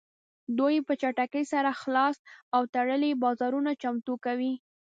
دوی 0.57 0.75
په 0.87 0.93
چټکۍ 1.01 1.43
سره 1.53 1.71
خلاص 1.81 2.15
او 2.55 2.61
تړلي 2.75 3.11
بازارونه 3.23 3.71
چمتو 3.81 4.13
کوي 4.25 4.53